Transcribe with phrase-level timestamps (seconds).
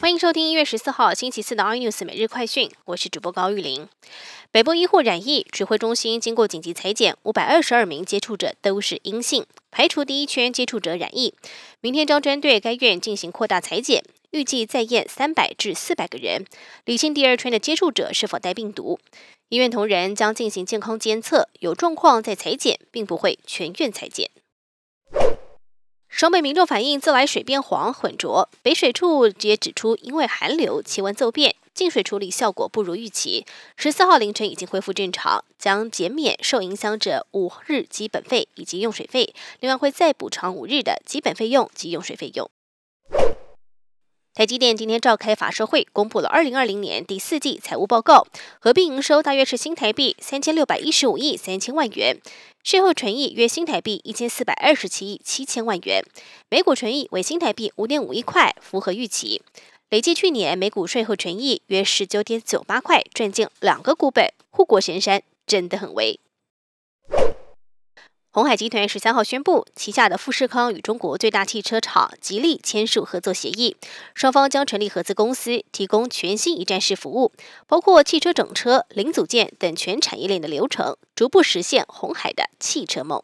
[0.00, 3.86] 欢迎收听一月十四号星期四的 iNews 每日快讯，我是主播高玉玲。
[4.50, 11.34] 北部医护染疫指挥中心经过紧急裁剪，五百二十二名接触者都是阴性，排除第一圈接触者染疫。
[11.82, 16.46] 明天将针对该院进行扩大裁剪，预计再验三百至四百个人，
[16.86, 18.98] 理清第二圈的接触者是否带病毒。
[19.50, 24.30] 医院同仁将进行健康监测，有状况再裁剪，并不会全院裁剪。
[26.20, 33.46] 双北民众反映自来水变黄浑浊，北水处也指出，因为寒流气温骤变，净水处理效果不如预期。
[33.74, 42.50] 十四号凌晨已经恢复正常，将减免受影响者五日基本费以及用水费，另外会再补偿五日的基本费用及用水费用。
[44.32, 48.26] 台积电今天召开法说会，公布了二零二零年第四季财务报告，
[48.60, 52.18] 合并营收大约是新台币三千六百一十五亿三千万元，
[52.62, 56.04] 税后纯益约新台币一千四百二十七亿七千万元，
[56.50, 59.42] 每股纯益为新台币五点五一块，符合预期。
[59.88, 66.20] 累计去年每股税后纯益约十九点九八块，赚进两个股本，护国神山真的很威。
[68.32, 73.76] 红海集团十三号宣布，旗下的富士康与中国最大汽车厂吉利签署合作协议，
[74.14, 77.32] 双方将成立合资公司，提供全新一站式服务，
[77.66, 83.20] 包括汽车整车、零组件等全产业链的流程，逐步实现红海的汽车梦。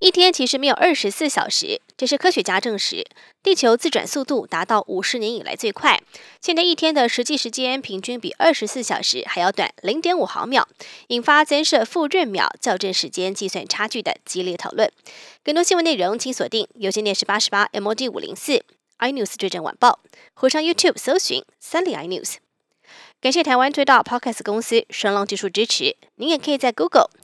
[0.00, 3.04] 一天其实没有二十四小时，这是科学家证实。
[3.42, 6.00] 地球自转速度达到五十年以来最快，
[6.40, 10.66] 现在一天的实际时间平均比二十四小时还要短零点五毫秒，
[11.08, 14.90] 引发增设负闰秒校正时间计算差距的激烈讨论。
[15.44, 18.64] 更多新闻内容请锁定有线电视八十八 MOD 五零四
[19.00, 20.00] iNews 追证晚报，
[20.32, 22.36] 或上 YouTube 搜寻三立 iNews。
[23.20, 25.94] 感谢台湾最大 Podcast 公司声浪技术支持。
[26.14, 27.10] 您也可以在 Google、